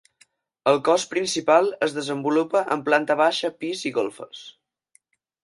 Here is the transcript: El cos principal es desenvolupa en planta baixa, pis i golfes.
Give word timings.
El 0.69 0.77
cos 0.87 1.03
principal 1.11 1.69
es 1.87 1.93
desenvolupa 1.97 2.65
en 2.77 2.83
planta 2.89 3.19
baixa, 3.21 3.53
pis 3.61 3.85
i 3.93 3.95
golfes. 4.01 4.43